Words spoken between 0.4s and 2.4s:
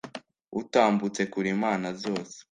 utambutse kure imana zose